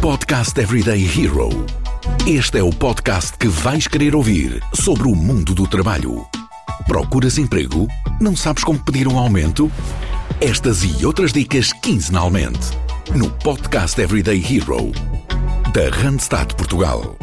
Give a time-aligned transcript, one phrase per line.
[0.00, 1.50] Podcast Everyday Hero.
[2.26, 6.26] Este é o podcast que vais querer ouvir sobre o mundo do trabalho.
[6.86, 7.86] Procuras emprego?
[8.18, 9.70] Não sabes como pedir um aumento?
[10.40, 12.70] Estas e outras dicas quinzenalmente
[13.14, 14.90] no Podcast Everyday Hero
[15.74, 17.18] da Randstad Portugal.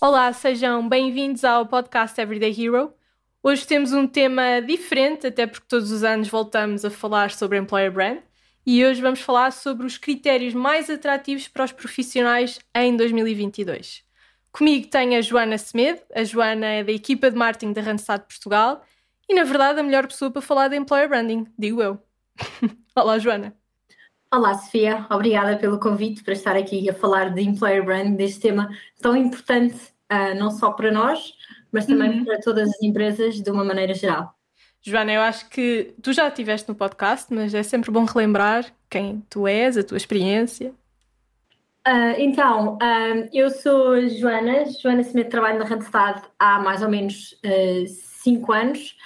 [0.00, 2.92] Olá, sejam bem-vindos ao podcast Everyday Hero.
[3.40, 7.92] Hoje temos um tema diferente, até porque todos os anos voltamos a falar sobre Employer
[7.92, 8.18] Brand
[8.66, 14.04] e hoje vamos falar sobre os critérios mais atrativos para os profissionais em 2022.
[14.52, 18.82] Comigo tenho a Joana Semedo, a Joana é da equipa de marketing da Randstad Portugal
[19.28, 21.98] e, na verdade, a melhor pessoa para falar de Employer Branding, digo eu.
[22.96, 23.54] Olá, Joana.
[24.32, 25.06] Olá, Sofia.
[25.10, 28.68] Obrigada pelo convite para estar aqui a falar de Employer Branding, deste tema
[29.00, 29.76] tão importante,
[30.10, 31.32] uh, não só para nós,
[31.72, 32.24] mas também uhum.
[32.24, 34.34] para todas as empresas de uma maneira geral.
[34.82, 39.22] Joana, eu acho que tu já estiveste no podcast, mas é sempre bom relembrar quem
[39.28, 40.72] tu és, a tua experiência.
[41.86, 47.38] Uh, então, uh, eu sou Joana, Joana Smith, trabalho na Randstad há mais ou menos
[48.22, 48.96] 5 uh, anos.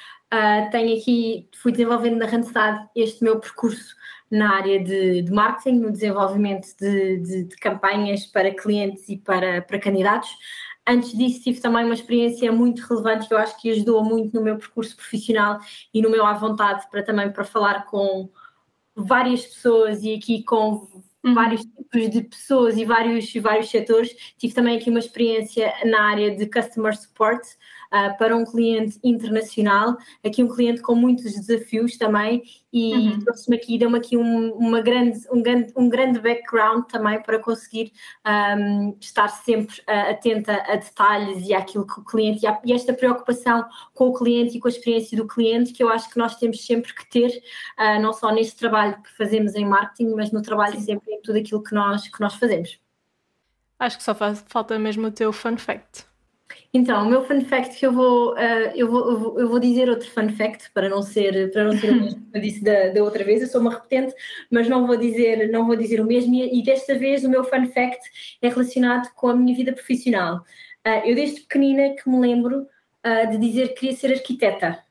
[0.73, 3.95] tenho aqui, fui desenvolvendo na Randstad este meu percurso
[4.31, 9.63] na área de, de marketing, no desenvolvimento de, de, de, campanhas para clientes e para,
[9.63, 10.31] para candidatos.
[10.87, 14.43] Antes disso, tive também uma experiência muito relevante que eu acho que ajudou muito no
[14.43, 15.59] meu percurso profissional
[15.93, 18.29] e no meu à vontade para também para falar com
[18.95, 20.87] várias pessoas e aqui com
[21.25, 21.35] uhum.
[21.35, 24.15] vários tipos de pessoas e vários, vários setores.
[24.37, 27.43] Tive também aqui uma experiência na área de customer support,
[27.95, 32.43] uh, para um cliente internacional, aqui um cliente com muitos desafios também,
[32.73, 33.21] e uhum.
[33.21, 37.93] trouxe-me aqui, deu-me aqui um, uma grande, um, grande, um grande background também para conseguir
[38.27, 42.73] um, estar sempre uh, atenta a detalhes e àquilo que o cliente, e, a, e,
[42.73, 46.19] esta preocupação com o cliente e com a experiência do cliente, que eu acho que
[46.19, 47.43] nós temos sempre que ter,
[47.79, 50.87] uh, não só neste trabalho que fazemos em marketing, mas no trabalho Sim.
[50.87, 52.81] sempre em tudo aquilo que nós, que nós fazemos.
[53.79, 56.07] Acho que só faz, falta mesmo o teu fun fact.
[56.77, 60.11] Então, o meu fun fact que eu vou, uh, eu vou, eu vou, dizer outro
[60.11, 63.05] fun fact para não ser, para não ser o mesmo que eu disse da, da,
[63.05, 64.13] outra vez, eu sou uma repetente,
[64.51, 67.67] mas não vou dizer, não vou dizer o mesmo e, desta vez o meu fun
[67.67, 68.01] fact
[68.43, 70.39] é relacionado com a minha vida profissional.
[70.85, 74.83] Uh, eu desde pequenina que me lembro uh, de dizer que queria ser arquiteta.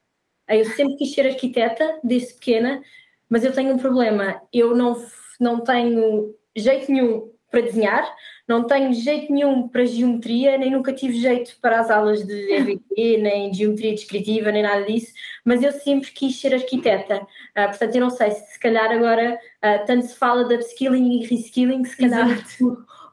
[0.48, 2.82] eu sempre quis ser arquiteta desde pequena,
[3.28, 4.96] mas eu tenho um problema, eu não,
[5.38, 8.04] não tenho jeito nenhum para desenhar,
[8.48, 13.18] não tenho jeito nenhum para geometria, nem nunca tive jeito para as aulas de EVT,
[13.22, 15.14] nem geometria descritiva, nem nada disso,
[15.46, 17.22] mas eu sempre quis ser arquiteta.
[17.22, 21.22] Uh, portanto, eu não sei se se calhar agora uh, tanto se fala de upskilling
[21.22, 22.28] e reskilling, se calhar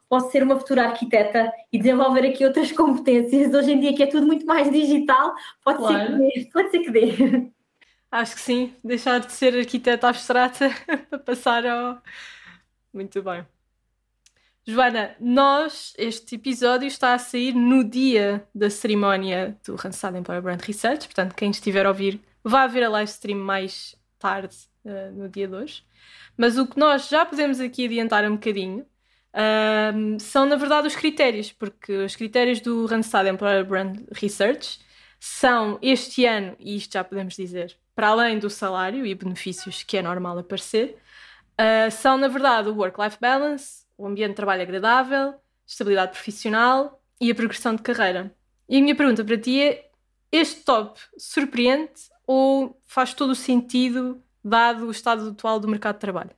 [0.08, 3.52] posso ser uma futura arquiteta e desenvolver aqui outras competências.
[3.52, 5.98] Hoje em dia que é tudo muito mais digital, pode claro.
[5.98, 6.50] ser que dê.
[6.50, 7.50] Pode ser que dê.
[8.10, 10.70] Acho que sim, deixar de ser arquiteta abstrata
[11.10, 12.02] para passar ao.
[12.92, 13.44] Muito bem.
[14.70, 20.60] Joana, nós, este episódio está a sair no dia da cerimónia do Randstad Employer Brand
[20.62, 25.28] Research, portanto, quem estiver a ouvir, vai ver a live stream mais tarde, uh, no
[25.28, 25.82] dia de hoje.
[26.36, 28.86] Mas o que nós já podemos aqui adiantar um bocadinho
[29.34, 34.78] uh, são, na verdade, os critérios, porque os critérios do Randstad Employer Brand Research
[35.18, 39.96] são, este ano, e isto já podemos dizer, para além do salário e benefícios que
[39.96, 40.96] é normal aparecer,
[41.60, 45.34] uh, são, na verdade, o work-life balance, o ambiente de trabalho agradável,
[45.66, 48.34] estabilidade profissional e a progressão de carreira.
[48.68, 49.90] E a minha pergunta para ti é:
[50.32, 51.92] este top surpreende
[52.26, 56.30] ou faz todo o sentido dado o estado atual do mercado de trabalho?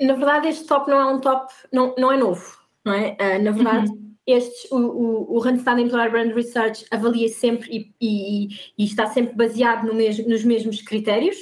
[0.00, 3.16] Na verdade, este top não é um top, não, não é novo, não é?
[3.20, 7.94] Uh, na verdade, uhum estes, o, o, o Randstad Employer Brand Research avalia sempre e,
[8.00, 11.36] e, e está sempre baseado no mesmo, nos mesmos critérios.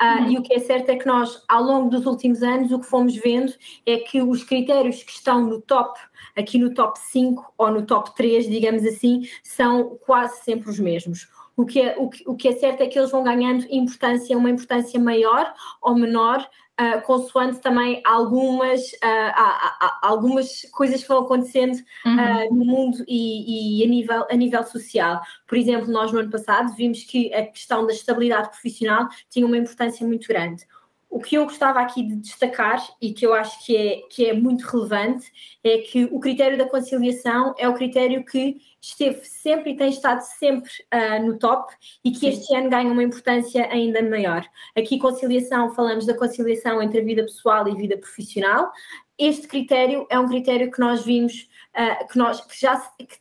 [0.00, 0.30] Uh, uhum.
[0.30, 2.86] E o que é certo é que nós, ao longo dos últimos anos, o que
[2.86, 3.52] fomos vendo
[3.84, 5.98] é que os critérios que estão no top,
[6.36, 11.28] aqui no top 5 ou no top 3, digamos assim, são quase sempre os mesmos.
[11.56, 14.38] O que, é, o, que, o que é certo é que eles vão ganhando importância,
[14.38, 16.48] uma importância maior ou menor,
[16.80, 21.76] uh, consoante também algumas, uh, algumas coisas que vão acontecendo
[22.06, 22.14] uhum.
[22.14, 25.20] uh, no mundo e, e, a, nível, a nível social.
[25.46, 29.56] Por exemplo, nós no ano passado vimos que a questão da estabilidade profissional tinha uma
[29.56, 30.64] importância muito grande.
[31.10, 34.32] O que eu gostava aqui de destacar e que eu acho que é, que é
[34.34, 35.32] muito relevante
[35.64, 40.20] é que o critério da conciliação é o critério que esteve sempre e tem estado
[40.20, 41.74] sempre uh, no top
[42.04, 42.28] e que Sim.
[42.28, 44.44] este ano ganha uma importância ainda maior.
[44.76, 48.70] Aqui, conciliação, falamos da conciliação entre a vida pessoal e a vida profissional.
[49.18, 53.18] Este critério é um critério que nós vimos, uh, que, nós, que já que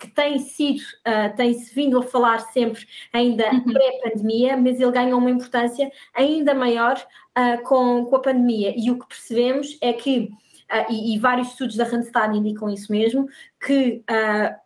[0.00, 3.64] que tem sido, uh, tem-se vindo a falar sempre ainda uhum.
[3.64, 6.96] pré-pandemia, mas ele ganha uma importância ainda maior
[7.38, 8.72] uh, com, com a pandemia.
[8.74, 10.30] E o que percebemos é que
[10.72, 13.28] uh, e, e, vários estudos da Randstad indicam isso mesmo,
[13.64, 14.56] que uh,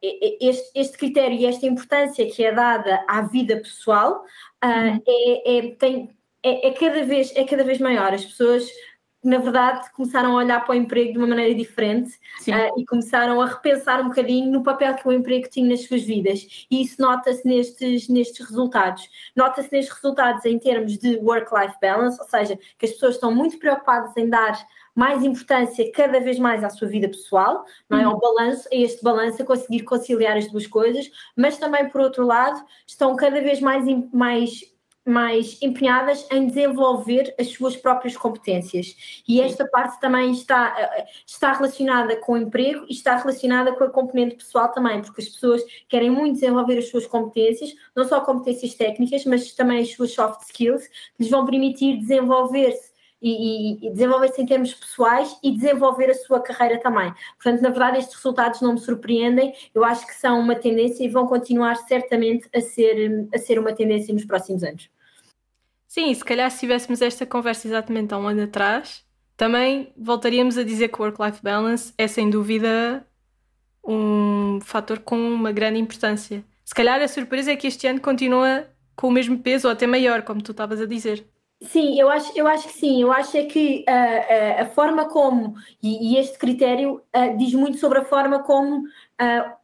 [0.40, 4.24] este, este, critério e esta importância que é dada à vida pessoal
[4.64, 5.02] uhum.
[5.06, 6.10] é, é, tem,
[6.44, 8.14] é, é, cada vez, é cada vez maior.
[8.14, 8.64] As pessoas
[9.24, 12.10] na verdade, começaram a olhar para o emprego de uma maneira diferente
[12.46, 16.02] uh, e começaram a repensar um bocadinho no papel que o emprego tinha nas suas
[16.02, 16.66] vidas.
[16.70, 19.08] E isso nota-se nestes, nestes resultados.
[19.34, 23.58] Nota-se nestes resultados em termos de work-life balance, ou seja, que as pessoas estão muito
[23.58, 24.62] preocupadas em dar
[24.94, 28.06] mais importância cada vez mais à sua vida pessoal, não é?
[28.06, 28.12] Uhum.
[28.12, 32.24] Ao balanço, a este balanço, a conseguir conciliar as duas coisas, mas também, por outro
[32.24, 34.73] lado, estão cada vez mais, mais
[35.04, 39.22] mais empenhadas em desenvolver as suas próprias competências.
[39.28, 43.84] E esta parte também está, eh, está relacionada com o emprego e está relacionada com
[43.84, 48.20] a componente pessoal também, porque as pessoas querem muito desenvolver as suas competências, não só
[48.20, 52.93] competências técnicas, mas também as suas soft skills, que lhes vão permitir desenvolver-se
[53.26, 57.10] e, e, desenvolver-se em termos pessoais e desenvolver a sua carreira também.
[57.42, 61.08] Portanto, na verdade, estes resultados não me surpreendem, eu acho que são uma tendência e
[61.08, 64.90] vão continuar certamente a ser, a ser uma tendência nos próximos anos.
[65.88, 69.02] Sim, se calhar se tivéssemos esta conversa exatamente há um ano atrás,
[69.38, 73.06] também voltaríamos a dizer que o work-life balance é sem dúvida
[73.82, 76.44] um fator com uma grande importância.
[76.62, 79.86] Se calhar a surpresa é que este ano continua com o mesmo peso ou até
[79.86, 81.26] maior, como tu estavas a dizer.
[81.62, 83.02] Sim, eu acho, eu acho que sim.
[83.02, 87.54] Eu acho é que uh, uh, a forma como, e, e este critério uh, diz
[87.54, 88.84] muito sobre a forma como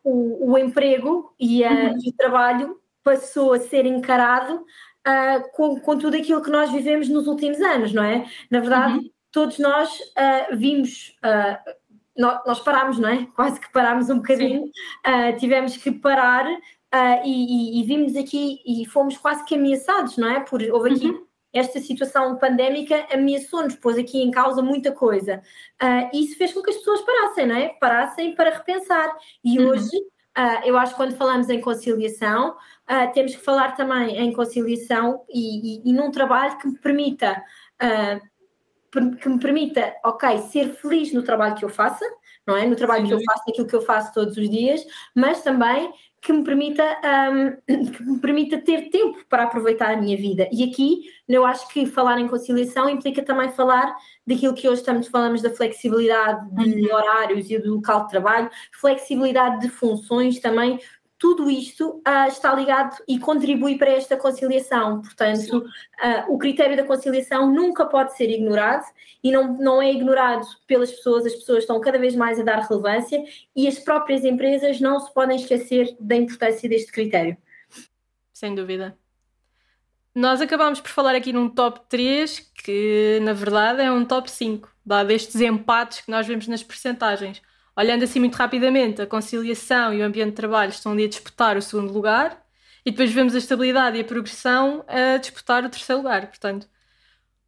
[0.03, 1.99] o, o, emprego e, uhum.
[2.03, 4.65] e, o trabalho passou a ser encarado
[5.07, 8.27] uh, com, com tudo aquilo que nós vivemos nos últimos anos, não é?
[8.51, 9.11] Na verdade, uhum.
[9.33, 11.17] todos nós uh, vimos.
[11.25, 11.81] Uh,
[12.17, 13.27] nós, parámos, não é?
[13.35, 14.71] Quase que parámos um bocadinho,
[15.39, 16.45] tivemos que parar
[17.25, 20.41] e, e, e, vimos aqui e fomos quase que ameaçados, não é?
[20.41, 25.43] Por, houve aqui uhum esta situação pandémica ameaçou-nos, pôs aqui em causa muita coisa.
[25.83, 27.69] Uh, isso fez com que as pessoas parassem, não é?
[27.81, 29.17] Parassem para repensar.
[29.45, 29.69] E uhum.
[29.69, 29.97] hoje
[30.39, 35.25] Uh, eu acho que quando falamos em conciliação, uh, temos que falar também em conciliação
[35.29, 37.43] e, e, e num trabalho que me permita,
[39.21, 42.05] que me permita, ok, ser feliz no trabalho que eu faça,
[42.47, 42.65] não é?
[42.65, 43.09] No trabalho Sim.
[43.09, 46.85] que eu faço, naquilo que eu faço todos os dias, mas também que me permita
[46.85, 47.57] um,
[47.91, 50.49] que me permita ter tempo para aproveitar a minha vida.
[50.53, 53.97] E aqui eu acho que falar em conciliação implica também falar
[54.27, 56.95] daquilo que hoje estamos falamos da flexibilidade de uhum.
[56.95, 60.79] horários e do local de trabalho, flexibilidade de funções também
[61.21, 65.03] tudo isto uh, está ligado e contribui para esta conciliação.
[65.03, 68.87] Portanto, uh, o critério da conciliação nunca pode ser ignorado
[69.23, 72.61] e não, não é ignorado pelas pessoas, as pessoas estão cada vez mais a dar
[72.61, 73.23] relevância
[73.55, 77.37] e as próprias empresas não se podem esquecer da importância deste critério.
[78.33, 78.97] Sem dúvida.
[80.15, 84.75] Nós acabámos por falar aqui num top 3, que na verdade é um top 5,
[84.85, 87.43] dado estes empates que nós vemos nas percentagens.
[87.81, 91.57] Olhando assim muito rapidamente, a conciliação e o ambiente de trabalho estão ali a disputar
[91.57, 92.45] o segundo lugar
[92.85, 96.27] e depois vemos a estabilidade e a progressão a disputar o terceiro lugar.
[96.27, 96.69] Portanto,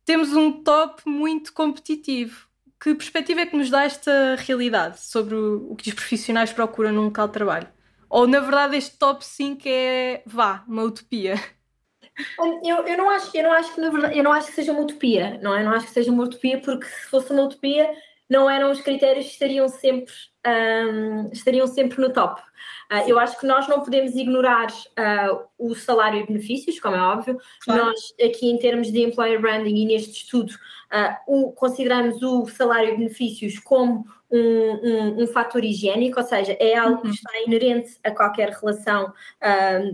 [0.07, 2.49] temos um top muito competitivo.
[2.81, 7.05] Que perspectiva é que nos dá esta realidade sobre o, que os profissionais procuram num
[7.05, 7.69] local de trabalho?
[8.09, 11.35] Ou, na verdade, este top 5 é, vá, uma utopia?
[12.65, 14.73] Eu, eu, não acho, eu, não acho que, na verdade, eu não acho que seja
[14.73, 15.63] uma utopia, não é?
[15.63, 17.91] Não acho que seja uma utopia, porque se fosse uma utopia,
[18.33, 20.15] não eram os critérios que estariam sempre,
[20.47, 22.41] um, estariam sempre no top.
[22.91, 27.03] Uh, eu acho que nós não podemos ignorar uh, o salário e benefícios, como é
[27.03, 27.39] óbvio.
[27.63, 27.85] Claro.
[27.85, 32.95] Nós, aqui em termos de employer branding e neste estudo, uh, o, consideramos o salário
[32.95, 37.13] e benefícios como um, um, um, fator higiênico, ou seja, é algo que uhum.
[37.13, 39.13] está inerente a qualquer relação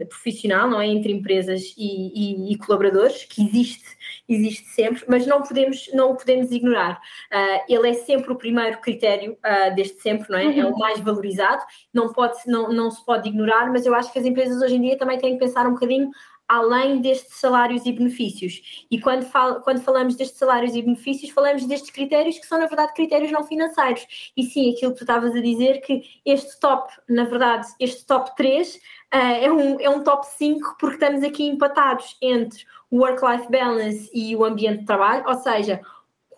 [0.09, 0.87] profissional, não é?
[0.87, 3.97] Entre empresas e, e, e, colaboradores, que existe,
[4.28, 7.00] existe sempre, mas não podemos, não o podemos ignorar.
[7.33, 10.47] Uh, ele é sempre o primeiro critério uh, desde sempre, não é?
[10.47, 10.61] Uhum.
[10.61, 10.78] É o uhum.
[10.78, 14.62] mais valorizado, não, pode, não, não se pode ignorar, mas eu acho que as empresas
[14.62, 16.11] hoje em dia também têm que pensar um bocadinho
[16.49, 18.87] além destes salários e benefícios.
[18.90, 22.67] E quando, fal quando falamos destes salários e benefícios, falamos destes critérios que são, na
[22.67, 24.33] verdade, critérios não financeiros.
[24.37, 28.35] E sim, aquilo que tu estavas a dizer, que este top, na verdade, este top
[28.35, 28.78] 3 uh,
[29.12, 34.11] eh, é, um, é um top 5 porque estamos aqui empatados entre o work-life balance
[34.14, 35.81] e o ambiente de trabalho, ou seja,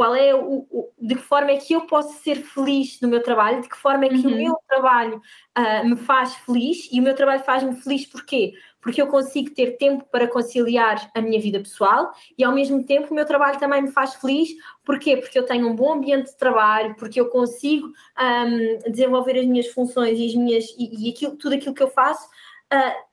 [0.00, 3.23] qual é o, o, de que forma é que eu posso ser feliz no meu
[3.23, 4.33] trabalho, de que forma é que uhum.
[4.33, 5.21] o meu trabalho
[5.59, 8.55] uh, me faz feliz e o meu trabalho faz-me feliz porquê?
[8.80, 13.10] Porque eu consigo ter tempo para conciliar a minha vida pessoal e ao mesmo tempo
[13.10, 14.50] o meu trabalho também me faz feliz
[14.84, 15.16] porquê?
[15.16, 19.68] Porque eu tenho um bom ambiente de trabalho, porque eu consigo um, desenvolver as minhas
[19.68, 22.26] funções e as minhas e, e aquilo, tudo aquilo que eu faço
[22.72, 23.10] uh,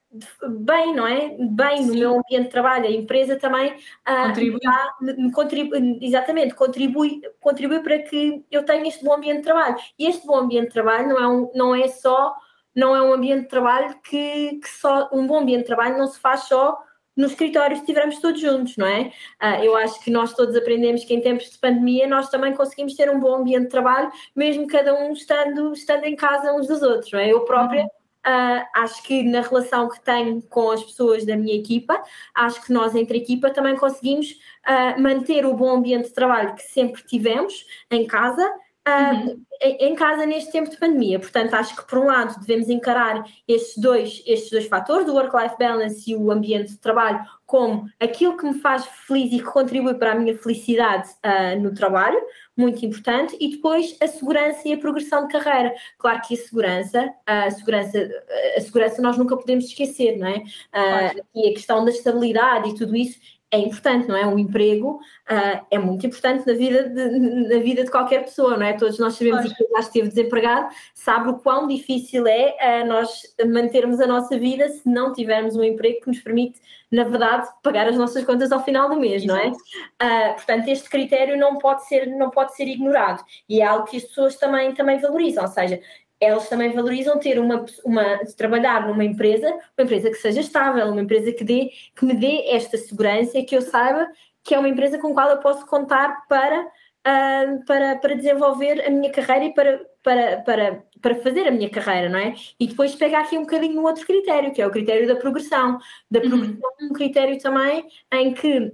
[0.59, 1.35] bem, não é?
[1.39, 1.87] Bem Sim.
[1.87, 2.85] no meu ambiente de trabalho.
[2.85, 4.59] A empresa também uh, contribui.
[4.61, 4.95] Dá,
[5.33, 5.99] contribui.
[6.01, 9.75] Exatamente, contribui, contribui para que eu tenha este bom ambiente de trabalho.
[9.99, 12.35] E este bom ambiente de trabalho não é, um, não é só
[12.77, 16.05] não é um ambiente de trabalho que, que só um bom ambiente de trabalho não
[16.05, 16.77] se faz só
[17.15, 19.11] no escritório se estivermos todos juntos, não é?
[19.41, 22.93] Uh, eu acho que nós todos aprendemos que em tempos de pandemia nós também conseguimos
[22.93, 26.83] ter um bom ambiente de trabalho, mesmo cada um estando, estando em casa uns dos
[26.83, 27.33] outros, não é?
[27.33, 27.81] Eu própria.
[27.81, 27.87] Uhum.
[28.27, 31.99] Uh, acho que na relação que tenho com as pessoas da minha equipa,
[32.35, 34.31] acho que nós entre equipa também conseguimos
[34.67, 38.47] uh, manter o bom ambiente de trabalho que sempre tivemos em casa
[38.87, 39.43] uhum.
[39.61, 41.19] em casa neste tempo de pandemia.
[41.19, 45.55] Portanto, acho que por um lado devemos encarar estes dois, estes dois fatores, o work-life
[45.57, 49.95] balance e o ambiente de trabalho, como aquilo que me faz feliz e que contribui
[49.95, 52.19] para a minha felicidade uh, no trabalho,
[52.55, 55.73] muito importante, e depois a segurança e a progressão de carreira.
[55.97, 58.09] Claro que a segurança, a segurança,
[58.55, 60.37] a segurança nós nunca podemos esquecer, não é?
[60.37, 63.17] Uh, e a questão da estabilidade e tudo isso
[63.49, 64.27] é importante, não é?
[64.27, 64.99] Um emprego
[65.29, 68.73] uh, é muito importante na vida, de, na vida de qualquer pessoa, não é?
[68.73, 73.21] Todos nós sabemos e quem já esteve desempregado sabe o quão difícil é uh, nós
[73.45, 76.59] mantermos a nossa vida se não tivermos um emprego que nos permite,
[76.91, 79.47] na verdade, pagar as nossas contas ao final do mês, não é?
[79.47, 83.95] Uh, portanto, este critério não pode ser, não pode ser ignorado e é algo que
[83.95, 85.79] as pessoas também, também valorizam, ou seja,
[86.19, 89.47] eles também valorizam ter uma, uma trabalhar numa empresa,
[89.77, 93.55] uma empresa que seja estável, uma empresa que, dê, que me dê esta segurança, que
[93.55, 94.07] eu saiba
[94.47, 98.81] que é uma empresa com a qual eu posso contar para, uh, para, para desenvolver
[98.87, 102.33] a minha carreira e para, para, para, para fazer a minha carreira, não é?
[102.57, 105.77] E depois pegar aqui um bocadinho um outro critério, que é o critério da progressão.
[106.09, 106.29] Da uhum.
[106.29, 106.87] progressão, uhum.
[106.89, 108.71] um critério também em que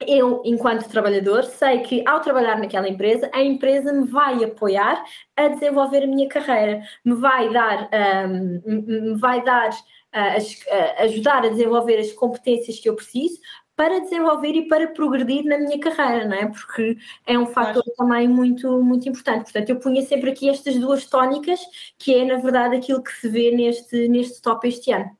[0.00, 5.04] eu, enquanto trabalhador, sei que ao trabalhar naquela empresa, a empresa me vai apoiar
[5.36, 7.88] a desenvolver a minha carreira, me vai dar,
[8.28, 13.40] um, me vai dar uh, ajudar a desenvolver as competências que eu preciso
[13.76, 16.46] para desenvolver e para progredir na minha carreira, não é?
[16.46, 16.96] Porque
[17.26, 17.96] é um fator Acho.
[17.96, 19.44] também muito, muito importante.
[19.44, 21.60] Portanto, eu punha sempre aqui estas duas tónicas,
[21.98, 25.10] que é, na verdade, aquilo que se vê neste, neste top este ano.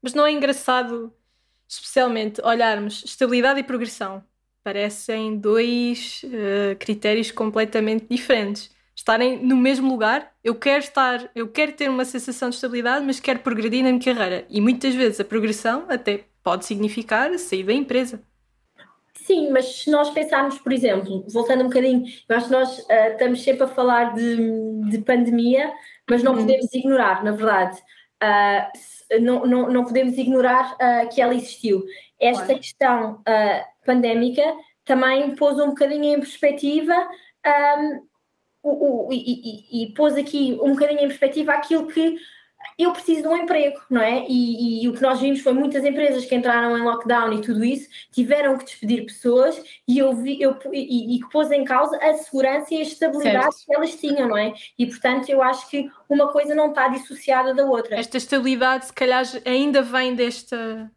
[0.00, 1.12] Mas não é engraçado
[1.72, 4.22] especialmente olharmos estabilidade e progressão,
[4.62, 8.70] parecem dois uh, critérios completamente diferentes.
[8.94, 13.18] Estarem no mesmo lugar, eu quero estar, eu quero ter uma sensação de estabilidade, mas
[13.18, 14.44] quero progredir na minha carreira.
[14.50, 18.22] E muitas vezes a progressão até pode significar sair da empresa.
[19.14, 23.12] Sim, mas se nós pensarmos, por exemplo, voltando um bocadinho, eu acho que nós uh,
[23.12, 24.36] estamos sempre a falar de,
[24.90, 25.72] de pandemia,
[26.08, 26.40] mas não uhum.
[26.40, 27.80] podemos ignorar, na verdade.
[28.22, 28.78] Uh,
[29.20, 31.84] não, não, não podemos ignorar uh, que ela existiu.
[32.20, 34.42] Esta questão uh, pandémica
[34.84, 36.94] também pôs um bocadinho em perspectiva
[37.46, 38.06] um,
[38.62, 42.16] o, o, e, e, e, pôs aqui um bocadinho em perspectiva aquilo que
[42.78, 44.24] eu preciso de um emprego, não é?
[44.28, 47.64] E, e, o que nós vimos foi muitas empresas que entraram em lockdown e tudo
[47.64, 52.14] isso tiveram que despedir pessoas e eu vi eu, e, que pôs em causa a
[52.14, 53.66] segurança e a estabilidade certo.
[53.66, 54.54] que elas tinham, não é?
[54.78, 57.96] E portanto eu acho que uma coisa não está dissociada da outra.
[57.96, 60.90] Esta estabilidade, se calhar, ainda vem desta,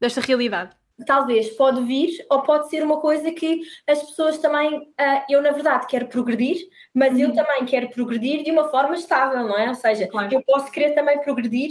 [0.00, 5.22] desta realidade talvez pode vir ou pode ser uma coisa que as pessoas também, uh,
[5.28, 7.20] eu na verdade quero progredir, mas uhum.
[7.20, 9.68] eu também quero progredir de uma forma estável, não é?
[9.68, 10.32] Ou seja, claro.
[10.32, 11.70] eu posso querer também progredir.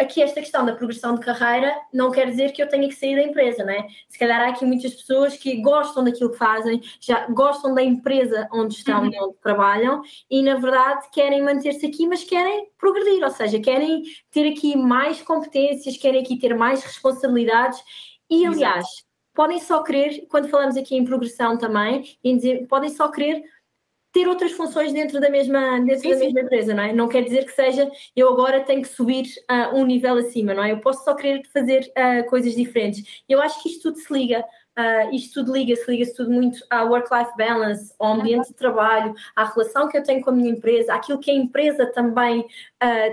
[0.00, 3.14] Aqui esta questão da progressão de carreira não quer dizer que eu tenha que sair
[3.14, 3.86] da empresa, não é?
[4.08, 8.48] Se calhar há aqui muitas pessoas que gostam daquilo que fazem, já gostam da empresa
[8.52, 9.12] onde estão uhum.
[9.12, 14.02] e onde trabalham e na verdade querem manter-se aqui, mas querem progredir, ou seja, querem
[14.32, 17.80] ter aqui mais competências, querem aqui ter mais responsabilidades
[18.30, 19.04] e, aliás, Exato.
[19.34, 23.42] podem só querer, quando falamos aqui em progressão também, em dizer, podem só querer
[24.12, 26.92] ter outras funções dentro da mesma, dentro sim, da mesma empresa, não é?
[26.92, 30.64] Não quer dizer que seja eu agora tenho que subir uh, um nível acima, não
[30.64, 30.72] é?
[30.72, 33.22] Eu posso só querer fazer uh, coisas diferentes.
[33.28, 34.44] Eu acho que isto tudo se liga.
[34.78, 39.44] Uh, isto tudo liga-se, liga-se tudo muito à work-life balance, ao ambiente de trabalho, à
[39.44, 42.46] relação que eu tenho com a minha empresa, àquilo que a empresa também,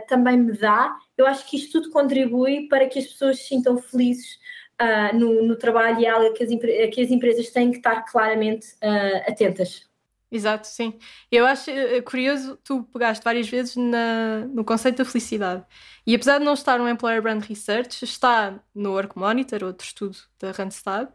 [0.07, 0.95] também me dá.
[1.17, 4.38] Eu acho que isto tudo contribui para que as pessoas se sintam felizes
[4.82, 6.50] uh, no, no, trabalho e é algo que as,
[6.94, 9.88] que as, empresas têm que estar claramente uh, atentas.
[10.32, 10.98] Exato, sim.
[11.32, 15.63] Eu acho eh, curioso, tu pegaste várias vezes na, no conceito da felicidade.
[16.05, 20.17] E apesar de não estar no Employer Brand Research, está no Work Monitor, outro estudo
[20.39, 21.10] da Randstad,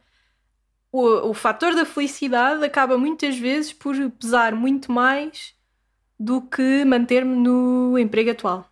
[0.93, 5.55] o, o fator da felicidade acaba muitas vezes por pesar muito mais
[6.19, 8.70] do que manter-me no emprego atual.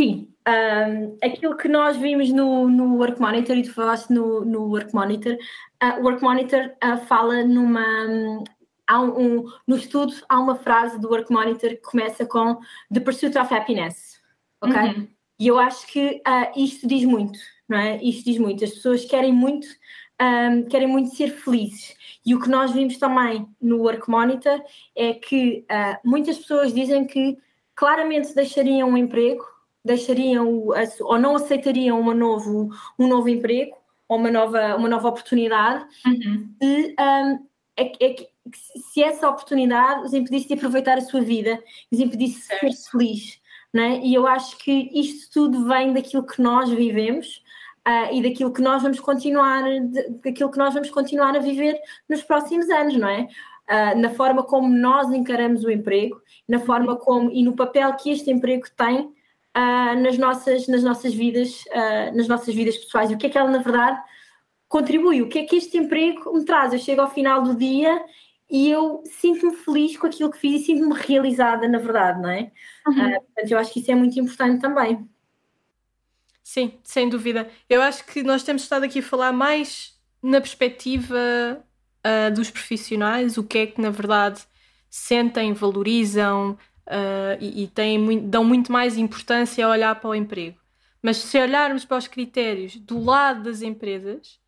[0.00, 4.68] Sim, um, aquilo que nós vimos no, no Work Monitor e tu falaste no, no
[4.68, 5.36] Work Monitor,
[5.82, 7.84] o uh, Work Monitor uh, fala numa.
[8.06, 8.44] Um,
[8.86, 12.60] há um, no estudo há uma frase do Work Monitor que começa com
[12.94, 14.20] The Pursuit of Happiness,
[14.60, 14.76] ok?
[14.80, 15.08] Uhum.
[15.36, 17.36] E eu acho que uh, isto diz muito,
[17.68, 18.00] não é?
[18.00, 18.62] Isto diz muito.
[18.62, 19.66] As pessoas querem muito,
[20.22, 21.96] um, querem muito ser felizes.
[22.24, 24.62] E o que nós vimos também no Work Monitor
[24.94, 25.66] é que
[26.04, 27.36] muitas pessoas dizem que
[27.74, 29.44] claramente deixariam um emprego,
[29.88, 30.68] deixariam
[31.00, 33.76] ou não aceitariam uma novo, um novo emprego
[34.08, 36.48] ou uma nova, uma nova oportunidade uhum.
[36.62, 38.16] se, um, é, é,
[38.92, 43.40] se essa oportunidade os impedisse de aproveitar a sua vida, os impedisse de ser feliz.
[43.72, 44.00] Né?
[44.02, 47.42] E eu acho que isto tudo vem daquilo que nós vivemos
[47.86, 51.78] uh, e daquilo que nós vamos continuar, de, daquilo que nós vamos continuar a viver
[52.08, 53.28] nos próximos anos, não é?
[53.70, 56.18] Uh, na forma como nós encaramos o emprego,
[56.48, 59.12] na forma como e no papel que este emprego tem
[59.58, 61.64] uh, nas, nossas, nas nossas vidas,
[62.14, 63.10] nas nossas vidas pessoais.
[63.10, 64.00] E o que é que ela, na verdade,
[64.68, 65.22] contribui?
[65.22, 66.72] O que é que este emprego me traz?
[66.72, 68.00] Eu chego ao final do dia
[68.50, 72.50] e eu sinto-me feliz com aquilo que fiz e sinto-me realizada, na verdade, não é?
[72.86, 72.92] Uhum.
[72.94, 75.08] Uh, portanto, eu acho que isso é muito importante também.
[76.42, 77.48] Sim, sem dúvida.
[77.68, 83.36] Eu acho que nós temos estado aqui a falar mais na perspectiva uh, dos profissionais,
[83.36, 84.42] o que é que na verdade
[84.88, 86.56] sentem, valorizam
[86.88, 90.58] uh, e, e têm muito, dão muito mais importância a olhar para o emprego.
[91.02, 94.40] Mas se olharmos para os critérios do lado das empresas,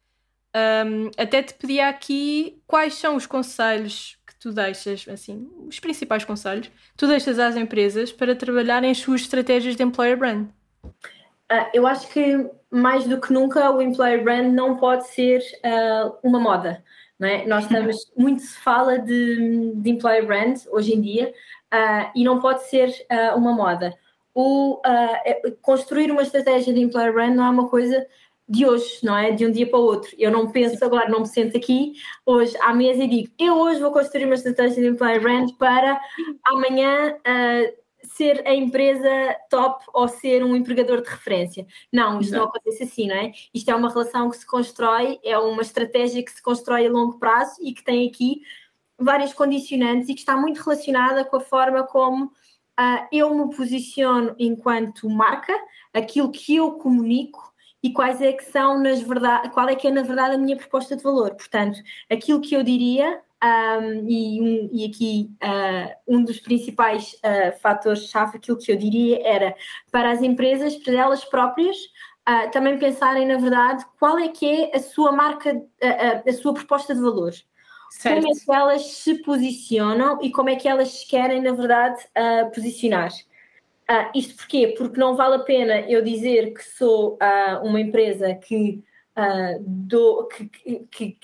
[0.84, 6.24] um, até te pedia aqui quais são os conselhos que tu deixas, assim, os principais
[6.24, 10.48] conselhos que tu deixas às empresas para trabalharem as suas estratégias de employer brand.
[10.84, 16.16] Uh, eu acho que mais do que nunca o employer brand não pode ser uh,
[16.22, 16.82] uma moda.
[17.18, 17.46] Não é?
[17.46, 21.32] Nós estamos, muito se fala de, de employer brand hoje em dia
[21.72, 22.92] uh, e não pode ser
[23.36, 23.94] uma moda.
[24.34, 24.80] O,
[25.60, 28.06] construir uma estratégia de employer brand não é uma coisa
[28.50, 29.30] de hoje, não é?
[29.30, 30.10] De um dia para o outro.
[30.18, 31.92] Eu não penso agora, não me sento aqui
[32.26, 36.00] hoje à mesa e digo, eu hoje vou construir uma estratégia de employer brand para
[36.44, 41.64] amanhã uh, ser a empresa top ou ser um empregador de referência.
[41.92, 42.40] Não, isto não.
[42.40, 43.30] não acontece assim, não é?
[43.54, 47.20] Isto é uma relação que se constrói, é uma estratégia que se constrói a longo
[47.20, 48.42] prazo e que tem aqui
[49.00, 54.34] várias condicionantes e que está muito relacionada com a forma como uh, eu me posiciono
[54.38, 55.52] enquanto marca,
[55.92, 57.50] aquilo que eu comunico
[57.82, 60.56] e quais é que são, nas verdade, qual é que é na verdade a minha
[60.56, 61.34] proposta de valor.
[61.34, 61.78] Portanto,
[62.10, 68.36] aquilo que eu diria, um, e, um, e, aqui uh, um dos principais uh, fatores-chave,
[68.36, 69.56] aquilo que eu diria era
[69.90, 71.76] para as empresas, para elas próprias,
[72.28, 75.62] uh, também pensarem na verdade qual é que é a sua marca,
[76.26, 77.32] a sua proposta de valor.
[77.90, 78.22] Certo.
[78.22, 81.98] Como é que elas se posicionam e como é que elas querem, na verdade,
[82.54, 83.10] posicionar.
[83.90, 84.72] Uh, isto porquê?
[84.78, 88.84] Porque não vale a pena eu dizer que sou uh, uma empresa que,
[89.18, 90.48] uh, dou, que,
[90.88, 91.18] que, que,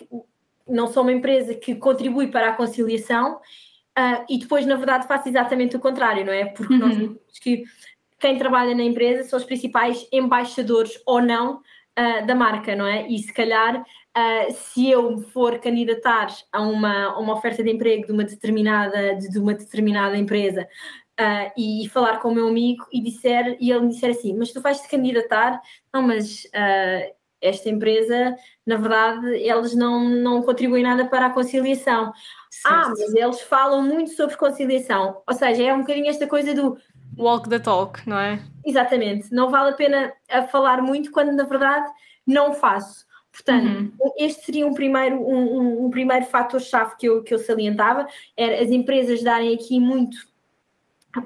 [0.66, 3.40] não sou uma empresa que contribui para a conciliação
[4.29, 6.44] e depois, na verdade, faço exatamente o contrário, não é?
[6.44, 6.81] Porque uhum.
[6.81, 7.64] nós sabemos que
[8.18, 11.62] quem trabalha na empresa são os principais embaixadores ou não
[12.26, 13.09] da marca, não é?
[13.09, 13.83] E se calhar
[14.16, 19.14] Uh, se eu for candidatar a uma, a uma oferta de emprego de uma determinada,
[19.14, 20.66] de, uma determinada empresa
[21.20, 24.52] uh, e falar com o meu amigo e disser e ele me disser assim, mas
[24.52, 25.61] tu vais te candidatar?
[25.92, 32.12] Não, mas uh, esta empresa, na verdade, eles não, não contribuem nada para a conciliação.
[32.50, 32.74] Certo.
[32.74, 35.22] Ah, mas eles falam muito sobre conciliação.
[35.29, 36.79] Ou seja, é um bocadinho esta coisa do
[37.18, 38.40] walk the talk, não é?
[38.64, 39.33] Exatamente.
[39.33, 41.90] Não vale a pena a falar muito quando na verdade
[42.26, 43.05] não faço.
[43.37, 44.12] Portanto, uhum.
[44.16, 48.62] este seria um primeiro, um, um, um primeiro fator-chave que eu, que eu salientava, era
[48.62, 50.16] as empresas darem aqui muito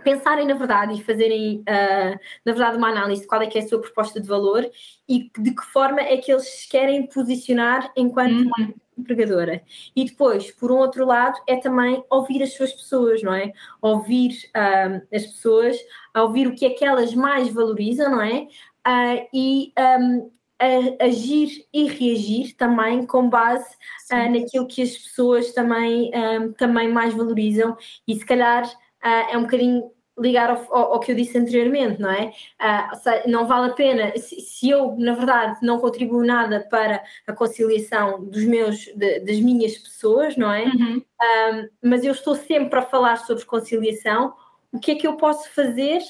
[0.04, 3.62] pensarem na verdade e fazerem, uh, na verdade, uma análise de qual é que é
[3.62, 4.68] a sua proposta de valor
[5.08, 8.74] e de que forma é que eles se querem posicionar enquanto uhum.
[8.96, 9.62] empregadora.
[9.94, 13.52] E depois, por um outro lado, é também ouvir as suas pessoas, não é?
[13.82, 15.76] Ouvir uh, as pessoas,
[16.16, 18.46] ouvir o que é que elas mais valorizam, não é?
[18.86, 23.74] Uh, e um, a, agir e reagir também com base
[24.12, 29.38] uh, naquilo que as pessoas também, um, também mais valorizam e se calhar uh, é
[29.38, 32.32] um bocadinho ligar ao, ao, ao, que eu disse anteriormente, não é?
[32.60, 37.32] Uh, não vale a pena, se, se, eu, na verdade, não contribuo nada para a
[37.32, 40.64] conciliação dos meus, de, das minhas pessoas, não é?
[40.64, 41.02] Uhum.
[41.18, 44.34] Ah, mas eu estou sempre a falar sobre conciliação,
[44.70, 46.00] o que é que eu posso fazer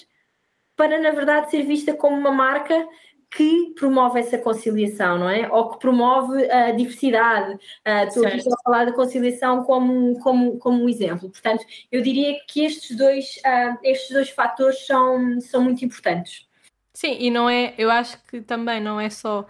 [0.76, 2.88] para, na verdade, ser vista como uma marca
[3.30, 5.48] que promove essa conciliação, não é?
[5.50, 7.54] Ou que promove a diversidade.
[7.86, 11.30] Uh, estou aqui a falar da conciliação como, como, como um exemplo.
[11.30, 16.48] Portanto, eu diria que estes dois, uh, estes dois fatores são, são muito importantes.
[16.92, 19.46] Sim, e não é, eu acho que também não é só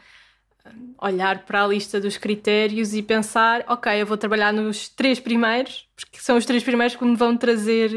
[1.00, 5.88] olhar para a lista dos critérios e pensar, ok, eu vou trabalhar nos três primeiros,
[5.96, 7.90] porque são os três primeiros que me vão trazer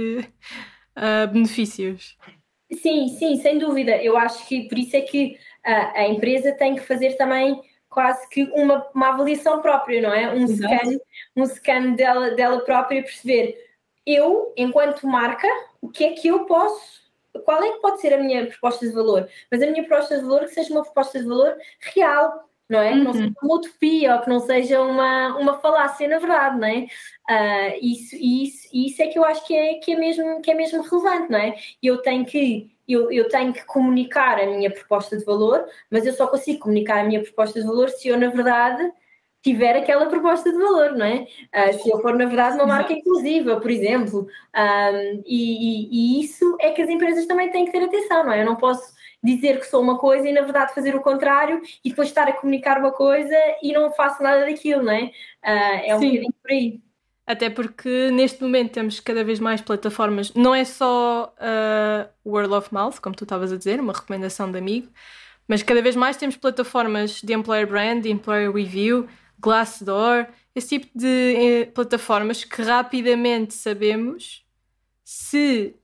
[0.97, 2.17] uh, benefícios.
[2.71, 3.95] Sim, sim, sem dúvida.
[4.01, 8.27] Eu acho que por isso é que a, a empresa tem que fazer também quase
[8.29, 10.33] que uma, uma avaliação própria, não é?
[10.33, 10.73] Um Exato.
[10.73, 10.99] scan,
[11.35, 13.55] um scan dela, dela própria, perceber
[14.05, 15.47] eu, enquanto marca,
[15.81, 17.01] o que é que eu posso,
[17.45, 19.29] qual é que pode ser a minha proposta de valor?
[19.49, 22.91] Mas a minha proposta de valor que seja uma proposta de valor real, não é?
[22.91, 22.97] Uhum.
[22.97, 26.67] Que não seja uma utopia ou que não seja uma, uma falácia, na verdade, não
[26.67, 26.87] é?
[27.29, 30.55] Uh, isso, isso, isso é que eu acho que é, que, é mesmo, que é
[30.55, 31.55] mesmo relevante, não é?
[31.81, 36.13] Eu tenho que eu, eu, tenho que comunicar a minha proposta de valor, mas eu
[36.13, 38.91] só consigo comunicar a minha proposta de valor se eu, na verdade,
[39.41, 41.27] tiver aquela proposta de valor, não é?
[41.53, 44.25] Uh, se eu for, na verdade, uma marca inclusiva, por exemplo.
[44.55, 48.31] Um, e, e, e, isso é que as empresas também têm que ter atenção, não
[48.31, 48.41] é?
[48.41, 51.89] Eu não posso dizer que sou uma coisa e na verdade fazer o contrário e
[51.89, 55.03] depois estar a comunicar uma coisa e não faço nada daquilo, não é?
[55.43, 56.07] Uh, é um Sim.
[56.07, 56.81] bocadinho por aí.
[57.25, 62.73] Até porque neste momento temos cada vez mais plataformas, não é só uh, word of
[62.73, 64.89] mouth, como tu estavas a dizer, uma recomendação de amigo,
[65.47, 69.07] mas cada vez mais temos plataformas de employer brand, de employer review,
[69.39, 74.45] Glassdoor, esse tipo de eh, plataformas que rapidamente sabemos
[75.03, 75.75] se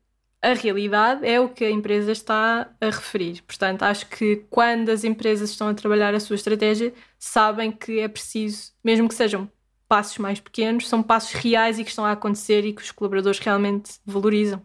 [0.41, 3.41] a realidade é o que a empresa está a referir.
[3.43, 8.08] Portanto, acho que quando as empresas estão a trabalhar a sua estratégia, sabem que é
[8.08, 9.49] preciso, mesmo que sejam
[9.89, 13.39] passos mais pequenos, são passos reais e que estão a acontecer e que os colaboradores
[13.39, 14.62] realmente valorizam.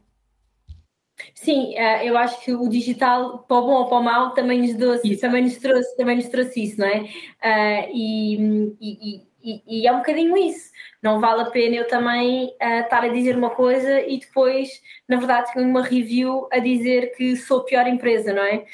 [1.34, 4.60] Sim, eh, eu acho que o digital, para o bom ou para o mal, também
[4.60, 7.08] nos, trouxe, também nos, trouxe, também nos trouxe isso, não é?
[7.42, 8.36] Eh, e,
[8.80, 13.04] e, e, e é um bocadinho isso não vale a pena eu também uh, estar
[13.04, 14.70] a dizer uma coisa e depois,
[15.06, 18.64] na verdade, tenho uma review a dizer que sou a pior empresa, não é?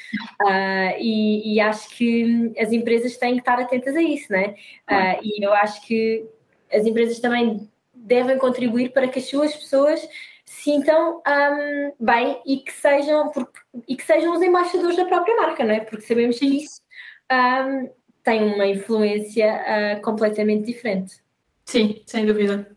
[0.97, 4.55] E, acho que as empresas têm que estar atentas a isso, não é?
[5.21, 6.25] E eu acho que
[6.71, 10.07] as empresas também devem contribuir para que as suas pessoas
[10.45, 15.63] sintam um, bem e que sejam porque, e que sejam os embaixadores da própria marca,
[15.63, 15.79] não é?
[15.79, 16.81] Porque sabemos que isso
[17.31, 17.89] um,
[18.23, 21.21] tem uma influência completamente diferente.
[21.65, 22.75] Sim, sem dúvida.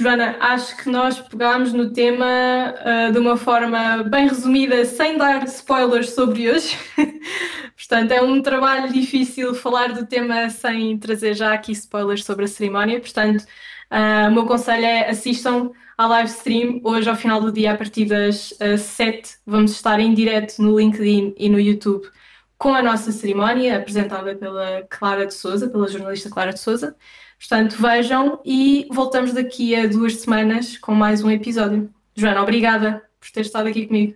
[0.00, 5.44] Joana, acho que nós pegámos no tema uh, de uma forma bem resumida, sem dar
[5.44, 6.74] spoilers sobre hoje.
[7.76, 12.48] Portanto, é um trabalho difícil falar do tema sem trazer já aqui spoilers sobre a
[12.48, 12.98] cerimónia.
[12.98, 17.72] Portanto, uh, o meu conselho é assistam à live stream hoje ao final do dia,
[17.72, 19.36] a partir das uh, 7.
[19.44, 22.08] Vamos estar em direto no LinkedIn e no YouTube
[22.56, 26.96] com a nossa cerimónia, apresentada pela Clara de Souza, pela jornalista Clara de Souza.
[27.40, 31.90] Portanto, vejam e voltamos daqui a duas semanas com mais um episódio.
[32.14, 34.14] Joana, obrigada por ter estado aqui comigo.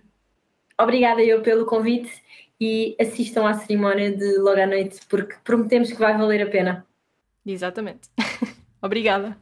[0.79, 2.11] Obrigada eu pelo convite
[2.61, 6.85] e assistam à cerimónia de logo à noite, porque prometemos que vai valer a pena.
[7.43, 8.09] Exatamente.
[8.79, 9.35] obrigada.